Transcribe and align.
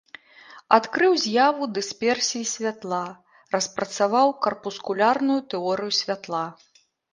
Адкрыў 0.77 1.11
з'яву 1.23 1.67
дысперсіі 1.75 2.47
святла, 2.53 3.03
распрацаваў 3.57 4.35
карпускулярную 4.49 5.39
тэорыю 5.55 5.91
святла. 6.03 6.45